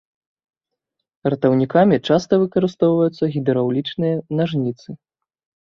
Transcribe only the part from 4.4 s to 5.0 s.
нажніцы.